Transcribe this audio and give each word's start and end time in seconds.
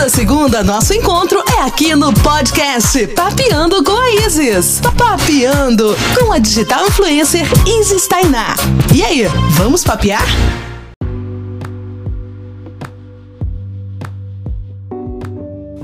Toda 0.00 0.08
segunda, 0.08 0.64
nosso 0.64 0.94
encontro 0.94 1.44
é 1.58 1.60
aqui 1.60 1.94
no 1.94 2.10
podcast 2.22 3.06
Papeando 3.08 3.84
com 3.84 3.92
a 3.92 4.10
Isis. 4.26 4.80
Papeando 4.96 5.94
com 6.18 6.32
a 6.32 6.38
digital 6.38 6.86
influencer 6.86 7.44
Isis 7.66 8.08
Tainá. 8.08 8.54
E 8.94 9.04
aí, 9.04 9.24
vamos 9.50 9.84
papear? 9.84 10.24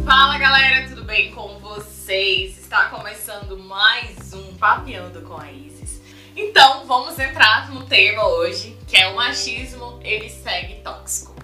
Fala 0.06 0.38
galera, 0.38 0.88
tudo 0.88 1.04
bem 1.04 1.30
com 1.32 1.58
vocês? 1.58 2.56
Está 2.58 2.86
começando 2.86 3.58
mais 3.58 4.32
um 4.32 4.54
Papeando 4.54 5.20
com 5.20 5.38
a 5.38 5.52
Isis. 5.52 6.00
Então, 6.34 6.86
vamos 6.86 7.18
entrar 7.18 7.68
no 7.70 7.82
tema 7.82 8.26
hoje, 8.26 8.78
que 8.86 8.96
é 8.96 9.08
o 9.08 9.16
machismo, 9.16 10.00
ele 10.02 10.30
segue 10.30 10.76
tóxico. 10.76 11.35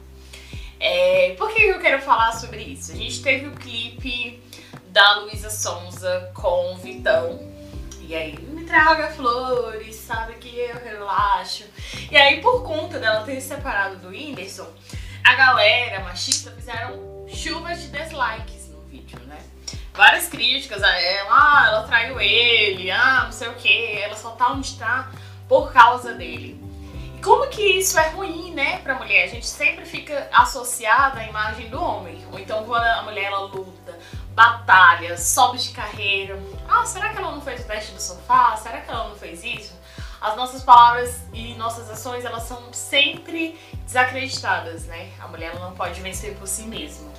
É, 0.85 1.37
por 1.39 1.55
que 1.55 1.63
eu 1.63 1.79
quero 1.79 2.03
falar 2.03 2.33
sobre 2.33 2.61
isso? 2.61 2.91
A 2.91 2.97
gente 2.97 3.23
teve 3.23 3.47
o 3.47 3.53
clipe 3.53 4.43
da 4.89 5.21
Luísa 5.21 5.49
Sonza 5.49 6.33
com 6.35 6.75
o 6.75 6.77
Vitão. 6.77 7.39
E 8.01 8.17
aí, 8.17 8.37
me 8.37 8.65
traga 8.65 9.13
flores, 9.13 9.95
sabe 9.95 10.33
que 10.35 10.59
eu 10.59 10.75
relaxo. 10.83 11.65
E 12.11 12.17
aí, 12.17 12.41
por 12.41 12.65
conta 12.65 12.99
dela 12.99 13.23
ter 13.23 13.41
se 13.41 13.47
separado 13.47 13.95
do 13.99 14.09
Whindersson, 14.09 14.67
a 15.23 15.35
galera 15.37 16.01
machista 16.01 16.51
fizeram 16.51 17.29
chuvas 17.29 17.81
de 17.81 17.87
dislikes 17.87 18.69
no 18.69 18.83
vídeo, 18.83 19.21
né? 19.21 19.39
Várias 19.95 20.29
críticas 20.29 20.83
a 20.83 21.01
ela, 21.01 21.31
ah, 21.31 21.65
ela 21.69 21.83
traiu 21.85 22.21
ele, 22.21 22.91
ah, 22.91 23.23
não 23.27 23.33
sei 23.33 23.47
o 23.47 23.55
que, 23.55 23.99
ela 23.99 24.17
só 24.17 24.33
tá 24.33 24.51
onde 24.51 24.77
tá 24.77 25.13
por 25.49 25.73
causa 25.73 26.13
dele 26.13 26.72
como 27.23 27.47
que 27.49 27.63
isso 27.63 27.99
é 27.99 28.09
ruim, 28.09 28.53
né, 28.53 28.81
pra 28.81 28.97
mulher? 28.97 29.25
A 29.25 29.29
gente 29.29 29.47
sempre 29.47 29.85
fica 29.87 30.29
associada 30.33 31.21
à 31.21 31.25
imagem 31.25 31.71
do 31.71 31.81
homem. 31.81 32.23
Ou 32.33 32.39
então 32.39 32.65
quando 32.65 32.83
a 32.83 33.03
mulher 33.03 33.25
ela 33.25 33.41
luta, 33.41 33.99
batalha, 34.31 35.17
sobe 35.17 35.59
de 35.59 35.71
carreira. 35.71 36.39
Ah, 36.69 36.85
será 36.85 37.11
que 37.11 37.19
ela 37.19 37.31
não 37.31 37.41
fez 37.41 37.61
o 37.61 37.65
teste 37.65 37.93
do 37.93 38.03
sofá? 38.03 38.57
Será 38.57 38.81
que 38.81 38.91
ela 38.91 39.09
não 39.09 39.15
fez 39.15 39.45
isso? 39.45 39.81
As 40.21 40.37
nossas 40.37 40.63
palavras 40.63 41.21
e 41.33 41.55
nossas 41.55 41.89
ações, 41.91 42.25
elas 42.25 42.45
são 42.45 42.73
sempre 42.73 43.59
desacreditadas, 43.85 44.85
né? 44.87 45.11
A 45.21 45.29
mulher 45.29 45.59
não 45.59 45.73
pode 45.73 46.01
vencer 46.01 46.37
por 46.37 46.47
si 46.47 46.63
mesma. 46.63 47.11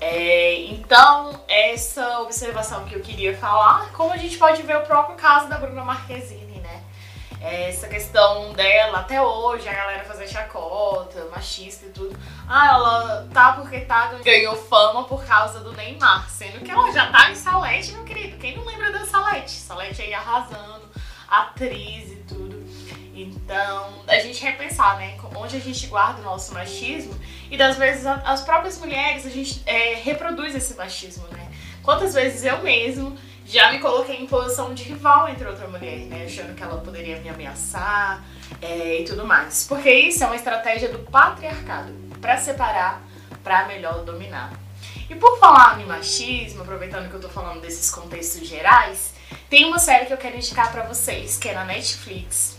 É, 0.00 0.62
então, 0.64 1.38
essa 1.46 2.20
observação 2.20 2.86
que 2.86 2.94
eu 2.94 3.00
queria 3.00 3.36
falar, 3.36 3.92
como 3.92 4.12
a 4.12 4.16
gente 4.16 4.38
pode 4.38 4.62
ver 4.62 4.78
o 4.78 4.82
próprio 4.82 5.16
caso 5.16 5.48
da 5.48 5.58
Bruna 5.58 5.84
Marquezine 5.84 6.39
essa 7.40 7.88
questão 7.88 8.52
dela 8.52 8.98
até 8.98 9.20
hoje, 9.20 9.66
a 9.66 9.72
galera 9.72 10.04
fazer 10.04 10.28
chacota, 10.28 11.26
machista 11.34 11.86
e 11.86 11.90
tudo. 11.90 12.18
Ah, 12.46 12.68
ela 12.68 13.28
tá 13.32 13.54
porque 13.54 13.80
tá, 13.80 14.12
ganhou 14.22 14.54
fama 14.54 15.04
por 15.04 15.24
causa 15.24 15.60
do 15.60 15.72
Neymar, 15.72 16.28
sendo 16.28 16.60
que 16.60 16.70
ela 16.70 16.92
já 16.92 17.10
tá 17.10 17.30
em 17.30 17.34
Salete, 17.34 17.92
meu 17.92 18.04
querido. 18.04 18.36
Quem 18.36 18.56
não 18.56 18.64
lembra 18.64 18.92
da 18.92 19.06
Salete? 19.06 19.52
Salete 19.52 20.02
aí 20.02 20.12
arrasando, 20.12 20.82
atriz 21.26 22.12
e 22.12 22.16
tudo. 22.28 22.60
Então, 23.14 24.04
a 24.06 24.18
gente 24.18 24.42
repensar, 24.42 24.98
né, 24.98 25.16
onde 25.34 25.56
a 25.56 25.60
gente 25.60 25.86
guarda 25.86 26.20
o 26.20 26.24
nosso 26.24 26.52
machismo 26.52 27.18
e 27.50 27.56
das 27.56 27.76
vezes 27.76 28.06
as 28.06 28.42
próprias 28.42 28.78
mulheres 28.78 29.26
a 29.26 29.30
gente 29.30 29.62
é, 29.66 29.94
reproduz 29.94 30.54
esse 30.54 30.74
machismo, 30.74 31.26
né? 31.28 31.50
Quantas 31.82 32.14
vezes 32.14 32.44
eu 32.44 32.58
mesmo 32.62 33.16
já 33.50 33.72
me 33.72 33.80
coloquei 33.80 34.16
em 34.16 34.26
posição 34.26 34.72
de 34.72 34.84
rival 34.84 35.28
entre 35.28 35.46
outra 35.46 35.66
mulher, 35.66 35.98
né? 36.06 36.24
Achando 36.24 36.54
que 36.54 36.62
ela 36.62 36.78
poderia 36.78 37.18
me 37.18 37.28
ameaçar 37.28 38.24
é, 38.62 39.00
e 39.00 39.04
tudo 39.04 39.26
mais. 39.26 39.64
Porque 39.68 39.90
isso 39.90 40.22
é 40.22 40.26
uma 40.26 40.36
estratégia 40.36 40.88
do 40.88 41.00
patriarcado 41.00 41.92
para 42.20 42.36
separar, 42.36 43.02
para 43.42 43.66
melhor 43.66 44.04
dominar. 44.04 44.52
E 45.08 45.16
por 45.16 45.40
falar 45.40 45.80
em 45.80 45.84
machismo, 45.84 46.62
aproveitando 46.62 47.08
que 47.10 47.14
eu 47.14 47.20
tô 47.20 47.28
falando 47.28 47.60
desses 47.60 47.90
contextos 47.90 48.46
gerais, 48.46 49.14
tem 49.48 49.64
uma 49.64 49.80
série 49.80 50.06
que 50.06 50.12
eu 50.12 50.18
quero 50.18 50.36
indicar 50.36 50.70
para 50.70 50.84
vocês, 50.84 51.36
que 51.36 51.48
é 51.48 51.54
na 51.54 51.64
Netflix, 51.64 52.56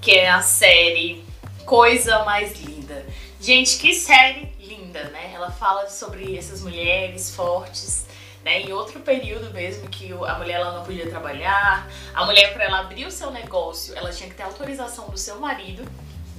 que 0.00 0.10
é 0.10 0.28
a 0.28 0.42
série 0.42 1.24
Coisa 1.64 2.24
Mais 2.24 2.60
Linda. 2.60 3.06
Gente, 3.40 3.78
que 3.78 3.94
série 3.94 4.52
linda, 4.58 5.04
né? 5.10 5.30
Ela 5.32 5.52
fala 5.52 5.88
sobre 5.88 6.36
essas 6.36 6.60
mulheres 6.62 7.34
fortes 7.34 8.10
né? 8.44 8.60
Em 8.60 8.72
outro 8.72 9.00
período 9.00 9.52
mesmo 9.52 9.88
que 9.88 10.12
a 10.12 10.34
mulher 10.34 10.60
ela 10.60 10.72
não 10.72 10.84
podia 10.84 11.08
trabalhar, 11.08 11.88
a 12.14 12.24
mulher 12.24 12.52
para 12.52 12.64
ela 12.64 12.80
abrir 12.80 13.06
o 13.06 13.10
seu 13.10 13.30
negócio, 13.30 13.96
ela 13.96 14.10
tinha 14.10 14.28
que 14.28 14.34
ter 14.34 14.42
autorização 14.42 15.08
do 15.08 15.16
seu 15.16 15.38
marido, 15.38 15.84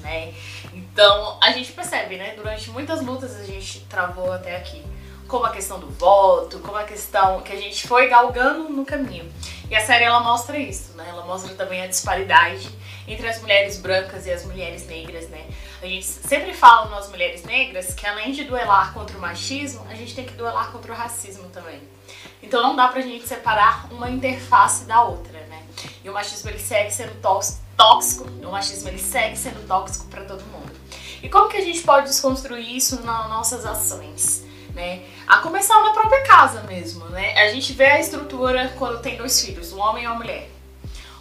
né? 0.01 0.33
Então 0.73 1.37
a 1.41 1.51
gente 1.51 1.71
percebe, 1.71 2.17
né? 2.17 2.33
Durante 2.35 2.69
muitas 2.69 3.01
lutas 3.01 3.35
a 3.35 3.43
gente 3.43 3.79
travou 3.81 4.31
até 4.31 4.57
aqui, 4.57 4.83
como 5.27 5.45
a 5.45 5.51
questão 5.51 5.79
do 5.79 5.89
voto, 5.89 6.59
como 6.59 6.77
a 6.77 6.83
questão 6.83 7.41
que 7.41 7.51
a 7.51 7.57
gente 7.57 7.87
foi 7.87 8.07
galgando 8.07 8.69
no 8.69 8.85
caminho. 8.85 9.31
E 9.69 9.75
a 9.75 9.85
série 9.85 10.03
ela 10.03 10.19
mostra 10.19 10.57
isso, 10.57 10.93
né? 10.93 11.05
Ela 11.07 11.25
mostra 11.25 11.53
também 11.55 11.81
a 11.81 11.87
disparidade 11.87 12.69
entre 13.07 13.27
as 13.27 13.41
mulheres 13.41 13.77
brancas 13.77 14.25
e 14.25 14.31
as 14.31 14.45
mulheres 14.45 14.85
negras, 14.87 15.27
né? 15.29 15.45
A 15.81 15.85
gente 15.85 16.05
sempre 16.05 16.53
fala 16.53 16.89
nas 16.89 17.09
mulheres 17.09 17.43
negras 17.43 17.93
que 17.93 18.05
além 18.05 18.31
de 18.31 18.43
duelar 18.43 18.93
contra 18.93 19.17
o 19.17 19.21
machismo, 19.21 19.85
a 19.89 19.95
gente 19.95 20.15
tem 20.15 20.25
que 20.25 20.33
duelar 20.33 20.71
contra 20.71 20.93
o 20.93 20.95
racismo 20.95 21.49
também. 21.49 21.81
Então 22.41 22.61
não 22.61 22.75
dá 22.75 22.87
pra 22.87 23.01
gente 23.01 23.27
separar 23.27 23.91
uma 23.91 24.09
interface 24.09 24.85
da 24.85 25.03
outra, 25.03 25.39
né? 25.47 25.63
E 26.03 26.09
o 26.09 26.13
machismo 26.13 26.49
ele 26.49 26.59
segue 26.59 26.91
sendo 26.91 27.19
tóxico, 27.21 28.25
o 28.25 28.51
machismo 28.51 28.89
ele 28.89 28.99
segue 28.99 29.35
sendo 29.35 29.65
tóxico 29.67 30.05
para 30.07 30.23
todo 30.23 30.43
mundo. 30.45 30.71
E 31.21 31.29
como 31.29 31.49
que 31.49 31.57
a 31.57 31.61
gente 31.61 31.81
pode 31.81 32.07
desconstruir 32.07 32.75
isso 32.75 33.01
nas 33.01 33.29
nossas 33.29 33.65
ações? 33.65 34.42
Né? 34.73 35.03
A 35.27 35.37
começar 35.37 35.79
na 35.83 35.91
própria 35.91 36.23
casa 36.23 36.63
mesmo, 36.63 37.05
né? 37.09 37.37
A 37.37 37.49
gente 37.49 37.73
vê 37.73 37.85
a 37.85 37.99
estrutura 37.99 38.73
quando 38.77 39.01
tem 39.01 39.15
dois 39.15 39.39
filhos, 39.39 39.71
um 39.71 39.79
homem 39.79 40.03
e 40.03 40.07
uma 40.07 40.15
mulher. 40.15 40.49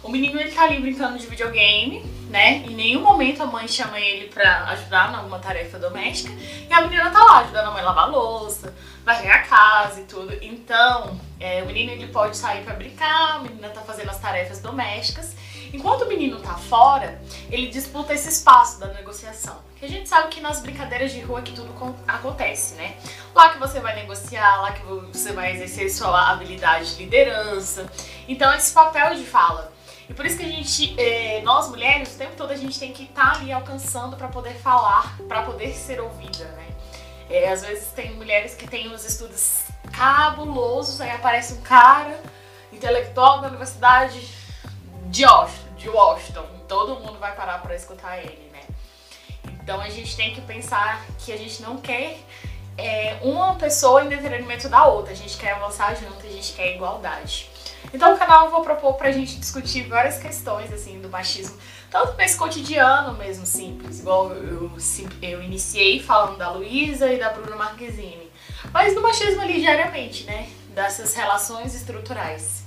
O 0.03 0.09
menino 0.09 0.39
ele 0.39 0.51
tá 0.51 0.63
ali 0.63 0.79
brincando 0.79 1.17
de 1.17 1.25
videogame, 1.27 2.03
né? 2.29 2.57
Em 2.67 2.75
nenhum 2.75 3.01
momento 3.01 3.41
a 3.41 3.45
mãe 3.45 3.67
chama 3.67 3.97
ele 3.99 4.27
pra 4.27 4.65
ajudar 4.69 5.13
em 5.13 5.15
alguma 5.15 5.39
tarefa 5.39 5.79
doméstica. 5.79 6.33
E 6.67 6.73
a 6.73 6.81
menina 6.81 7.09
tá 7.09 7.23
lá 7.23 7.39
ajudando 7.39 7.67
a 7.67 7.71
mãe 7.71 7.81
a 7.81 7.85
lavar 7.85 8.05
a 8.05 8.07
louça, 8.07 8.75
varrer 9.05 9.31
a 9.31 9.43
casa 9.43 10.01
e 10.01 10.03
tudo. 10.03 10.33
Então, 10.41 11.17
é, 11.39 11.63
o 11.63 11.67
menino 11.67 11.91
ele 11.91 12.07
pode 12.07 12.35
sair 12.35 12.63
para 12.65 12.73
brincar, 12.73 13.35
a 13.35 13.39
menina 13.39 13.69
tá 13.69 13.81
fazendo 13.81 14.09
as 14.09 14.19
tarefas 14.19 14.59
domésticas. 14.61 15.35
Enquanto 15.73 16.03
o 16.03 16.07
menino 16.07 16.39
tá 16.39 16.53
fora, 16.53 17.19
ele 17.49 17.67
disputa 17.67 18.13
esse 18.13 18.29
espaço 18.29 18.79
da 18.79 18.87
negociação. 18.87 19.57
Que 19.75 19.85
a 19.85 19.89
gente 19.89 20.07
sabe 20.07 20.29
que 20.29 20.39
nas 20.39 20.61
brincadeiras 20.61 21.11
de 21.11 21.19
rua 21.19 21.41
que 21.41 21.51
tudo 21.51 21.73
acontece, 22.07 22.75
né? 22.75 22.95
Lá 23.35 23.49
que 23.49 23.59
você 23.59 23.79
vai 23.79 23.95
negociar, 23.95 24.61
lá 24.61 24.71
que 24.71 24.83
você 24.83 25.33
vai 25.33 25.51
exercer 25.51 25.89
sua 25.89 26.31
habilidade 26.31 26.95
de 26.95 27.03
liderança. 27.03 27.91
Então, 28.27 28.53
esse 28.53 28.71
papel 28.71 29.15
de 29.15 29.25
fala 29.25 29.73
e 30.09 30.13
por 30.13 30.25
isso 30.25 30.37
que 30.37 30.43
a 30.43 30.47
gente, 30.47 30.95
eh, 30.99 31.41
nós 31.43 31.69
mulheres, 31.69 32.13
o 32.13 32.17
tempo 32.17 32.35
todo 32.35 32.51
a 32.51 32.55
gente 32.55 32.77
tem 32.77 32.91
que 32.91 33.03
estar 33.03 33.33
tá 33.33 33.39
ali 33.39 33.51
alcançando 33.51 34.17
para 34.17 34.27
poder 34.27 34.53
falar, 34.55 35.17
para 35.27 35.43
poder 35.43 35.73
ser 35.73 36.01
ouvida, 36.01 36.45
né? 36.45 36.67
É, 37.29 37.49
às 37.49 37.61
vezes 37.61 37.87
tem 37.93 38.13
mulheres 38.13 38.53
que 38.53 38.67
têm 38.67 38.93
uns 38.93 39.05
estudos 39.05 39.63
cabulosos, 39.91 40.99
aí 40.99 41.11
aparece 41.11 41.53
um 41.53 41.61
cara 41.61 42.21
intelectual 42.71 43.41
da 43.41 43.47
Universidade 43.47 44.27
de 45.05 45.25
Washington, 45.25 45.62
de 45.83 45.89
Washington. 45.89 46.45
Todo 46.67 46.99
mundo 46.99 47.19
vai 47.19 47.35
parar 47.35 47.59
para 47.61 47.75
escutar 47.75 48.17
ele, 48.17 48.49
né? 48.51 48.61
Então 49.61 49.79
a 49.79 49.89
gente 49.89 50.15
tem 50.15 50.33
que 50.33 50.41
pensar 50.41 51.05
que 51.19 51.31
a 51.31 51.37
gente 51.37 51.61
não 51.61 51.77
quer 51.77 52.17
é, 52.77 53.17
uma 53.21 53.55
pessoa 53.55 54.03
em 54.03 54.09
detrimento 54.09 54.67
da 54.67 54.85
outra, 54.85 55.11
a 55.11 55.15
gente 55.15 55.37
quer 55.37 55.51
avançar 55.51 55.95
junto, 55.95 56.25
a 56.25 56.29
gente 56.29 56.53
quer 56.53 56.75
igualdade. 56.75 57.49
Então 57.93 58.11
no 58.11 58.17
canal 58.17 58.45
eu 58.45 58.51
vou 58.51 58.61
propor 58.61 58.95
pra 58.95 59.11
gente 59.11 59.35
discutir 59.37 59.83
várias 59.83 60.17
questões 60.17 60.71
assim 60.73 60.99
do 60.99 61.09
machismo, 61.09 61.57
tanto 61.91 62.13
nesse 62.17 62.37
cotidiano 62.37 63.13
mesmo 63.17 63.45
simples, 63.45 63.99
igual 63.99 64.31
eu, 64.31 64.71
eu 65.21 65.43
iniciei 65.43 66.01
falando 66.01 66.37
da 66.37 66.49
Luísa 66.51 67.11
e 67.11 67.19
da 67.19 67.29
Bruna 67.29 67.55
Marquezine, 67.55 68.31
mas 68.71 68.95
do 68.95 69.01
machismo 69.01 69.41
ali 69.41 69.59
diariamente, 69.59 70.23
né? 70.23 70.49
Dessas 70.69 71.13
relações 71.13 71.75
estruturais. 71.75 72.62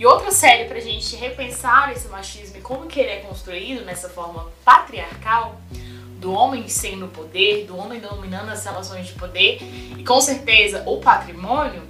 E 0.00 0.06
outra 0.06 0.32
série 0.32 0.64
pra 0.64 0.80
gente 0.80 1.14
repensar 1.14 1.92
esse 1.92 2.08
machismo 2.08 2.56
e 2.56 2.62
como 2.62 2.86
que 2.86 2.98
ele 2.98 3.10
é 3.10 3.20
construído 3.20 3.84
nessa 3.84 4.08
forma 4.08 4.50
patriarcal, 4.64 5.60
do 6.16 6.32
homem 6.32 6.66
sendo 6.70 7.04
o 7.04 7.08
poder, 7.08 7.66
do 7.66 7.76
homem 7.76 8.00
dominando 8.00 8.48
as 8.48 8.64
relações 8.64 9.08
de 9.08 9.12
poder 9.12 9.58
e 9.98 10.02
com 10.02 10.18
certeza 10.18 10.84
o 10.86 11.02
patrimônio, 11.02 11.82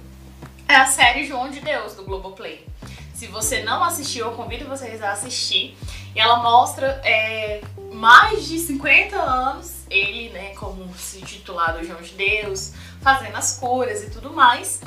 é 0.67 0.75
a 0.75 0.85
série 0.85 1.25
João 1.25 1.49
de 1.49 1.61
Deus 1.61 1.95
do 1.95 2.03
Globoplay. 2.03 2.67
Se 3.13 3.27
você 3.27 3.63
não 3.63 3.81
assistiu, 3.81 4.25
eu 4.25 4.33
convido 4.33 4.65
vocês 4.65 5.01
a 5.01 5.13
assistir. 5.13 5.77
E 6.13 6.19
ela 6.19 6.43
mostra 6.43 6.99
é, 7.05 7.61
mais 7.93 8.45
de 8.45 8.59
50 8.59 9.15
anos, 9.15 9.85
ele, 9.89 10.31
né, 10.31 10.53
como 10.55 10.93
se 10.97 11.21
titulado 11.21 11.81
João 11.85 12.01
de 12.01 12.11
Deus, 12.15 12.73
fazendo 13.01 13.37
as 13.37 13.57
curas 13.57 14.03
e 14.03 14.09
tudo 14.09 14.33
mais. 14.33 14.81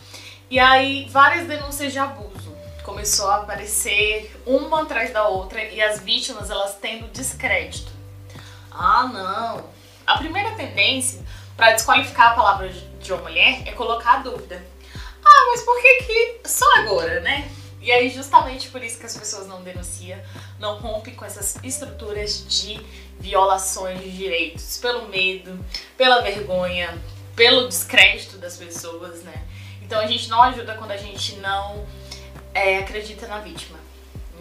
E 0.50 0.58
aí, 0.58 1.08
várias 1.08 1.48
denúncias 1.48 1.90
de 1.90 1.98
abuso. 1.98 2.33
Começou 2.84 3.30
a 3.30 3.36
aparecer 3.36 4.30
uma 4.44 4.82
atrás 4.82 5.10
da 5.10 5.26
outra 5.26 5.64
e 5.64 5.80
as 5.80 6.00
vítimas, 6.00 6.50
elas 6.50 6.76
tendo 6.80 7.08
descrédito. 7.08 7.90
Ah, 8.70 9.08
não. 9.10 9.64
A 10.06 10.18
primeira 10.18 10.50
tendência 10.50 11.24
para 11.56 11.72
desqualificar 11.72 12.32
a 12.32 12.34
palavra 12.34 12.68
de 12.68 13.12
uma 13.12 13.22
mulher 13.22 13.62
é 13.66 13.72
colocar 13.72 14.16
a 14.16 14.18
dúvida. 14.18 14.62
Ah, 15.24 15.46
mas 15.50 15.62
por 15.62 15.80
que 15.80 15.94
que 16.04 16.40
só 16.44 16.66
agora, 16.76 17.20
né? 17.20 17.50
E 17.80 17.90
aí, 17.90 18.10
justamente 18.10 18.68
por 18.68 18.82
isso 18.82 18.98
que 18.98 19.06
as 19.06 19.16
pessoas 19.16 19.46
não 19.46 19.62
denunciam, 19.62 20.18
não 20.58 20.76
rompem 20.78 21.14
com 21.14 21.24
essas 21.24 21.56
estruturas 21.62 22.46
de 22.46 22.78
violações 23.18 24.00
de 24.00 24.10
direitos, 24.10 24.78
pelo 24.78 25.08
medo, 25.08 25.58
pela 25.96 26.20
vergonha, 26.20 26.98
pelo 27.34 27.66
descrédito 27.66 28.36
das 28.36 28.56
pessoas, 28.58 29.22
né? 29.22 29.42
Então 29.82 30.00
a 30.00 30.06
gente 30.06 30.28
não 30.28 30.42
ajuda 30.42 30.74
quando 30.74 30.90
a 30.90 30.96
gente 30.96 31.36
não 31.36 31.86
é, 32.54 32.78
acredita 32.78 33.26
na 33.26 33.40
vítima. 33.40 33.78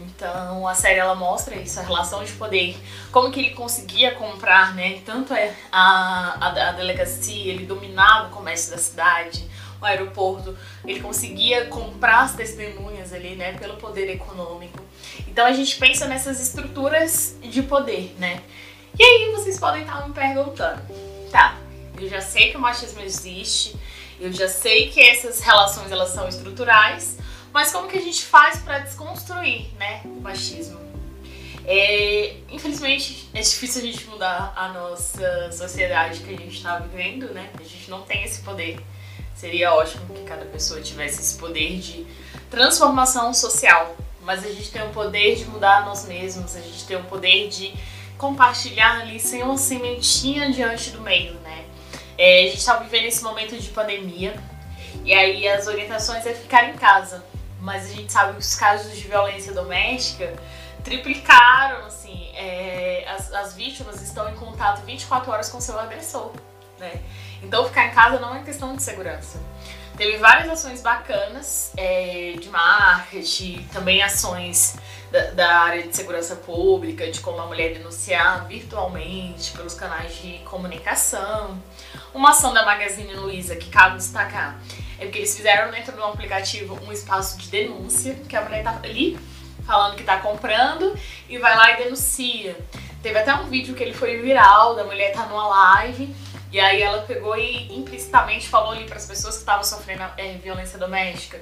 Então 0.06 0.68
a 0.68 0.76
série 0.76 1.00
ela 1.00 1.16
mostra 1.16 1.56
isso, 1.56 1.80
a 1.80 1.84
relação 1.84 2.24
de 2.24 2.32
poder, 2.34 2.78
como 3.12 3.32
que 3.32 3.40
ele 3.40 3.50
conseguia 3.52 4.14
comprar, 4.16 4.74
né? 4.76 5.02
Tanto 5.06 5.34
é 5.34 5.54
a, 5.72 6.38
a, 6.40 6.70
a 6.70 6.72
delegacia, 6.74 7.54
ele 7.54 7.66
dominava 7.66 8.28
o 8.28 8.32
comércio 8.32 8.72
da 8.72 8.78
cidade, 8.78 9.48
o 9.82 9.86
aeroporto, 9.86 10.58
ele 10.86 11.00
conseguia 11.00 11.66
comprar 11.66 12.24
as 12.24 12.36
testemunhas 12.36 13.14
ali, 13.14 13.36
né? 13.36 13.54
Pelo 13.54 13.78
poder 13.78 14.10
econômico. 14.10 14.80
Então 15.28 15.46
a 15.46 15.52
gente 15.52 15.76
pensa 15.78 16.06
nessas 16.08 16.40
estruturas 16.40 17.36
de 17.42 17.62
poder, 17.64 18.16
né? 18.18 18.42
E 18.98 19.04
aí 19.04 19.32
vocês 19.32 19.60
podem 19.60 19.82
estar 19.82 20.08
me 20.08 20.14
perguntando, 20.14 20.82
tá? 21.32 21.58
Eu 22.00 22.08
já 22.08 22.22
sei 22.22 22.52
que 22.52 22.58
o 22.58 22.60
machismo 22.60 23.02
existe, 23.02 23.76
eu 24.20 24.32
já 24.32 24.48
sei 24.48 24.90
que 24.90 25.02
essas 25.02 25.40
relações 25.40 25.92
elas 25.92 26.10
são 26.10 26.28
estruturais, 26.28 27.18
mas 27.54 27.72
como 27.72 27.88
que 27.88 27.98
a 27.98 28.02
gente 28.02 28.24
faz 28.26 28.60
para 28.60 28.80
desconstruir, 28.80 29.68
né, 29.78 30.02
o 30.06 30.20
machismo? 30.20 30.82
É, 31.66 32.36
infelizmente 32.50 33.30
é 33.34 33.40
difícil 33.40 33.84
a 33.84 33.86
gente 33.86 34.06
mudar 34.08 34.54
a 34.56 34.70
nossa 34.70 35.52
sociedade 35.52 36.20
que 36.20 36.34
a 36.34 36.38
gente 36.38 36.58
está 36.58 36.80
vivendo, 36.80 37.34
né? 37.34 37.50
A 37.58 37.64
gente 37.64 37.90
não 37.90 38.02
tem 38.02 38.24
esse 38.24 38.42
poder. 38.42 38.80
Seria 39.34 39.74
ótimo 39.74 40.14
que 40.14 40.24
cada 40.24 40.46
pessoa 40.46 40.82
tivesse 40.82 41.22
esse 41.22 41.38
poder 41.38 41.80
de 41.80 42.06
transformação 42.50 43.34
social, 43.34 43.96
mas 44.22 44.44
a 44.44 44.50
gente 44.50 44.72
tem 44.72 44.82
o 44.82 44.90
poder 44.90 45.36
de 45.36 45.46
mudar 45.46 45.86
nós 45.86 46.06
mesmos, 46.06 46.56
a 46.56 46.62
gente 46.62 46.86
tem 46.86 46.98
o 46.98 47.04
poder 47.04 47.48
de 47.48 47.74
compartilhar 48.18 49.02
ali 49.02 49.20
sem 49.20 49.42
uma 49.42 49.58
sementinha 49.58 50.52
diante 50.52 50.90
do 50.90 51.02
meio, 51.02 51.36
né? 51.36 51.66
É, 52.18 52.44
a 52.44 52.48
gente 52.48 52.58
está 52.58 52.76
vivendo 52.78 53.06
esse 53.06 53.24
momento 53.24 53.56
de 53.58 53.70
pandemia 53.70 54.36
e 55.06 55.14
aí 55.14 55.48
as 55.48 55.68
orientações 55.68 56.26
é 56.26 56.34
ficar 56.34 56.70
em 56.70 56.74
casa 56.74 57.24
mas 57.64 57.86
a 57.86 57.94
gente 57.94 58.12
sabe 58.12 58.34
que 58.34 58.40
os 58.40 58.56
casos 58.56 58.94
de 58.94 59.08
violência 59.08 59.54
doméstica 59.54 60.36
triplicaram, 60.84 61.86
assim, 61.86 62.30
é, 62.36 63.08
as, 63.10 63.32
as 63.32 63.56
vítimas 63.56 64.02
estão 64.02 64.30
em 64.30 64.36
contato 64.36 64.84
24 64.86 65.32
horas 65.32 65.50
com 65.50 65.62
seu 65.62 65.80
agressor, 65.80 66.34
né? 66.78 67.02
Então 67.42 67.66
ficar 67.66 67.88
em 67.88 67.92
casa 67.92 68.20
não 68.20 68.36
é 68.36 68.44
questão 68.44 68.76
de 68.76 68.84
segurança. 68.84 69.40
Teve 69.96 70.18
várias 70.18 70.50
ações 70.50 70.82
bacanas 70.82 71.72
é, 71.78 72.34
de 72.38 72.50
marketing, 72.50 73.66
também 73.72 74.02
ações 74.04 74.76
da, 75.10 75.32
da, 75.32 75.60
área 75.60 75.84
de 75.84 75.96
segurança 75.96 76.36
pública, 76.36 77.10
de 77.10 77.22
como 77.22 77.40
a 77.40 77.46
mulher 77.46 77.74
denunciar 77.76 78.46
virtualmente 78.46 79.52
pelos 79.52 79.76
canais 79.76 80.16
de 80.18 80.40
comunicação. 80.40 81.58
Uma 82.14 82.32
ação 82.32 82.54
da 82.54 82.66
Magazine 82.66 83.14
Luiza 83.14 83.56
que 83.56 83.70
cabe 83.70 83.98
destacar 83.98 84.60
é 85.00 85.06
porque 85.06 85.20
eles 85.20 85.36
fizeram 85.36 85.72
dentro 85.72 85.96
do 85.96 86.04
aplicativo 86.04 86.80
um 86.86 86.92
espaço 86.92 87.38
de 87.38 87.50
denúncia, 87.50 88.16
que 88.28 88.36
a 88.36 88.42
mulher 88.42 88.64
tá 88.64 88.80
ali 88.84 89.18
falando 89.66 89.96
que 89.96 90.04
tá 90.04 90.18
comprando 90.18 90.98
e 91.28 91.38
vai 91.38 91.56
lá 91.56 91.72
e 91.72 91.84
denuncia. 91.84 92.58
Teve 93.02 93.20
até 93.20 93.34
um 93.36 93.50
vídeo 93.50 93.76
que 93.76 93.84
ele 93.84 93.94
foi 93.94 94.22
viral, 94.22 94.76
da 94.76 94.84
mulher 94.84 95.12
tá 95.14 95.26
numa 95.26 95.48
live 95.48 96.14
e 96.52 96.60
aí 96.60 96.82
ela 96.82 97.02
pegou 97.02 97.38
e 97.38 97.76
implicitamente 97.78 98.48
falou 98.48 98.72
ali 98.72 98.86
para 98.86 98.98
as 98.98 99.06
pessoas 99.06 99.36
que 99.36 99.42
estavam 99.42 99.64
sofrendo 99.64 100.04
é, 100.18 100.38
violência 100.38 100.78
doméstica. 100.78 101.42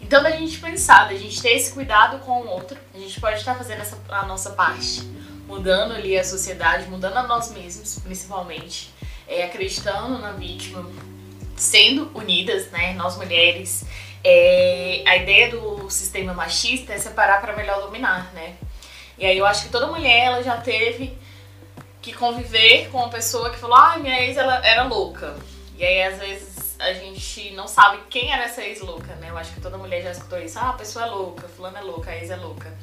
Então 0.00 0.22
da 0.22 0.30
gente 0.30 0.58
pensar, 0.58 1.08
da 1.08 1.14
gente 1.14 1.40
ter 1.40 1.52
esse 1.52 1.72
cuidado 1.72 2.18
com 2.18 2.42
o 2.42 2.48
outro, 2.48 2.76
a 2.94 2.98
gente 2.98 3.18
pode 3.20 3.38
estar 3.38 3.54
fazendo 3.54 3.80
essa, 3.80 3.98
a 4.08 4.26
nossa 4.26 4.50
parte, 4.50 5.02
mudando 5.46 5.94
ali 5.94 6.18
a 6.18 6.24
sociedade, 6.24 6.86
mudando 6.88 7.16
a 7.16 7.22
nós 7.22 7.50
mesmos, 7.50 7.98
principalmente, 8.00 8.92
é, 9.26 9.44
acreditando 9.44 10.18
na 10.18 10.32
vítima, 10.32 10.86
sendo 11.56 12.10
unidas, 12.14 12.70
né, 12.70 12.92
nós 12.94 13.16
mulheres, 13.16 13.84
é, 14.22 15.02
a 15.06 15.16
ideia 15.16 15.50
do 15.50 15.88
sistema 15.88 16.34
machista 16.34 16.92
é 16.92 16.98
separar 16.98 17.40
para 17.40 17.56
melhor 17.56 17.80
dominar, 17.80 18.32
né? 18.34 18.56
E 19.18 19.24
aí 19.24 19.38
eu 19.38 19.46
acho 19.46 19.64
que 19.64 19.68
toda 19.70 19.86
mulher 19.86 20.26
ela 20.26 20.42
já 20.42 20.56
teve 20.56 21.16
que 22.02 22.12
conviver 22.12 22.90
com 22.90 22.98
uma 22.98 23.08
pessoa 23.08 23.50
que 23.50 23.56
falou, 23.56 23.76
ah, 23.76 23.98
minha 23.98 24.20
ex 24.22 24.36
ela 24.36 24.64
era 24.66 24.82
louca. 24.82 25.36
E 25.78 25.84
aí 25.84 26.02
às 26.02 26.18
vezes 26.18 26.76
a 26.78 26.92
gente 26.92 27.52
não 27.52 27.66
sabe 27.66 27.98
quem 28.10 28.32
era 28.32 28.44
essa 28.44 28.62
ex 28.62 28.80
louca, 28.80 29.14
né? 29.16 29.30
Eu 29.30 29.38
acho 29.38 29.52
que 29.54 29.60
toda 29.60 29.78
mulher 29.78 30.02
já 30.02 30.10
escutou 30.10 30.38
isso, 30.38 30.58
ah, 30.58 30.70
a 30.70 30.74
pessoa 30.74 31.06
é 31.06 31.08
louca, 31.08 31.48
fulano 31.48 31.78
é 31.78 31.80
louca, 31.80 32.10
a 32.10 32.16
ex 32.16 32.30
é 32.30 32.36
louca. 32.36 32.76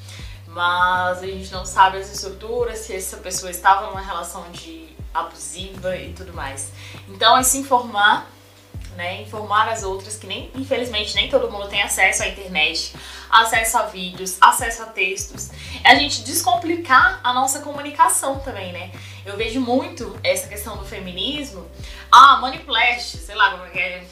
Mas 0.47 1.21
a 1.21 1.27
gente 1.27 1.51
não 1.51 1.65
sabe 1.65 1.97
as 1.97 2.11
estruturas, 2.11 2.79
se 2.79 2.95
essa 2.95 3.17
pessoa 3.17 3.51
estava 3.51 3.87
numa 3.87 4.01
relação 4.01 4.49
de 4.51 4.89
abusiva 5.13 5.95
e 5.97 6.13
tudo 6.13 6.33
mais. 6.33 6.71
Então 7.07 7.37
é 7.37 7.43
se 7.43 7.57
informar 7.57 8.31
né? 8.95 9.21
Informar 9.21 9.67
as 9.69 9.83
outras 9.83 10.17
que 10.17 10.27
nem, 10.27 10.49
infelizmente, 10.55 11.15
nem 11.15 11.29
todo 11.29 11.51
mundo 11.51 11.67
tem 11.67 11.81
acesso 11.81 12.23
à 12.23 12.27
internet, 12.27 12.93
acesso 13.29 13.77
a 13.77 13.83
vídeos, 13.83 14.37
acesso 14.39 14.83
a 14.83 14.85
textos. 14.87 15.49
É 15.83 15.91
a 15.91 15.95
gente 15.95 16.23
descomplicar 16.23 17.19
a 17.23 17.33
nossa 17.33 17.59
comunicação 17.59 18.39
também, 18.39 18.71
né? 18.71 18.91
Eu 19.25 19.37
vejo 19.37 19.59
muito 19.61 20.17
essa 20.23 20.47
questão 20.47 20.77
do 20.77 20.85
feminismo. 20.85 21.65
Ah, 22.11 22.37
manipulast, 22.41 23.17
sei 23.17 23.35
lá 23.35 23.51
como 23.51 23.65
é 23.65 23.79
é. 23.79 24.05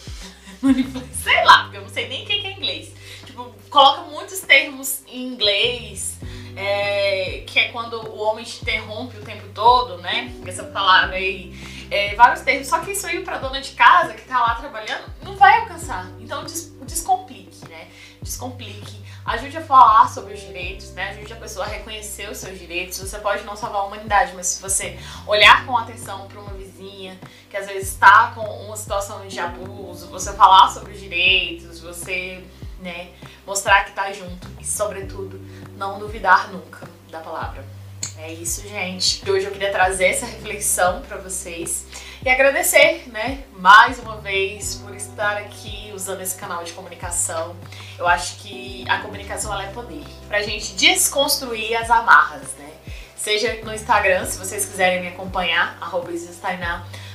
sei 1.24 1.44
lá, 1.44 1.64
porque 1.64 1.78
eu 1.78 1.82
não 1.82 1.90
sei 1.90 2.08
nem 2.08 2.24
o 2.24 2.26
que 2.26 2.34
é 2.34 2.52
inglês. 2.52 2.94
Tipo, 3.26 3.54
coloca 3.70 4.02
muitos 4.04 4.40
termos 4.40 5.02
em 5.08 5.28
inglês. 5.28 6.20
É, 6.54 7.44
que 7.48 7.58
é 7.58 7.70
quando 7.70 7.94
o 7.94 8.20
homem 8.20 8.44
te 8.44 8.62
interrompe 8.62 9.18
o 9.18 9.22
tempo 9.22 9.48
todo, 9.54 9.98
né? 10.00 10.34
Essa 10.46 10.66
palavra 10.66 11.16
aí 11.16 11.54
é, 11.92 12.16
vários 12.16 12.42
termos. 12.42 12.68
Só 12.68 12.80
que 12.80 12.92
isso 12.92 13.06
aí 13.06 13.22
pra 13.22 13.38
dona 13.38 13.60
de 13.60 13.72
casa 13.72 14.14
que 14.14 14.24
tá 14.24 14.40
lá 14.40 14.56
trabalhando 14.56 15.04
não 15.22 15.36
vai 15.36 15.60
alcançar. 15.60 16.10
Então 16.20 16.44
des 16.46 16.72
descomplique, 16.82 17.68
né? 17.70 17.88
Descomplique. 18.22 19.02
Ajude 19.24 19.58
a 19.58 19.62
falar 19.62 20.10
sobre 20.10 20.34
os 20.34 20.40
direitos, 20.40 20.92
né? 20.94 21.12
Ajude 21.12 21.34
a 21.34 21.36
pessoa 21.36 21.66
a 21.66 21.70
reconhecer 21.70 22.30
os 22.30 22.38
seus 22.38 22.58
direitos. 22.58 22.98
Você 22.98 23.20
pode 23.20 23.44
não 23.44 23.56
salvar 23.56 23.82
a 23.82 23.84
humanidade, 23.86 24.34
mas 24.36 24.48
se 24.48 24.62
você 24.62 24.98
olhar 25.28 25.66
com 25.66 25.78
atenção 25.78 26.28
para 26.28 26.40
uma 26.40 26.54
vizinha 26.54 27.20
que 27.50 27.56
às 27.56 27.68
vezes 27.68 27.90
está 27.90 28.32
com 28.34 28.42
uma 28.42 28.76
situação 28.76 29.28
de 29.28 29.40
abuso, 29.40 30.08
você 30.08 30.34
falar 30.34 30.70
sobre 30.70 30.94
os 30.94 31.00
direitos, 31.00 31.80
você, 31.82 32.44
né, 32.80 33.12
mostrar 33.46 33.84
que 33.84 33.92
tá 33.92 34.12
junto 34.12 34.48
e, 34.60 34.66
sobretudo, 34.66 35.40
não 35.78 36.00
duvidar 36.00 36.52
nunca 36.52 36.88
da 37.12 37.20
palavra. 37.20 37.81
É 38.24 38.32
isso, 38.32 38.68
gente. 38.68 39.28
Hoje 39.30 39.48
eu 39.48 39.52
queria 39.52 39.72
trazer 39.72 40.06
essa 40.06 40.28
reflexão 40.28 41.02
para 41.02 41.18
vocês 41.18 41.88
e 42.24 42.30
agradecer, 42.30 43.10
né, 43.12 43.44
mais 43.54 43.98
uma 43.98 44.18
vez 44.18 44.76
por 44.76 44.96
estar 44.96 45.38
aqui 45.38 45.92
usando 45.96 46.22
esse 46.22 46.36
canal 46.36 46.64
de 46.64 46.72
comunicação. 46.74 47.56
Eu 47.98 48.08
acho 48.08 48.36
que 48.36 48.86
a 48.88 49.00
comunicação 49.00 49.52
ela 49.52 49.64
é 49.64 49.72
poder 49.72 50.06
pra 50.28 50.44
gente 50.44 50.74
desconstruir 50.74 51.76
as 51.76 51.90
amarras, 51.90 52.48
né? 52.60 52.70
Seja 53.16 53.60
no 53.64 53.74
Instagram, 53.74 54.24
se 54.28 54.38
vocês 54.38 54.68
quiserem 54.68 55.02
me 55.02 55.08
acompanhar, 55.08 55.80
arroba 55.82 56.12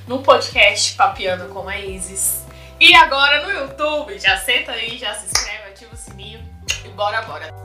no 0.09 0.23
podcast 0.25 0.97
Papiando 0.97 1.49
com 1.55 1.69
a 1.69 1.79
Isis. 1.79 2.41
E 2.81 2.93
agora 2.97 3.47
no 3.47 3.51
YouTube, 3.53 4.19
já 4.19 4.37
senta 4.39 4.73
aí, 4.73 4.99
já 4.99 5.15
se 5.15 5.27
inscreve, 5.27 5.71
ativa 5.71 5.95
o 5.95 5.97
sininho 5.97 6.41
e 6.85 6.89
bora, 6.89 7.23
bora! 7.23 7.56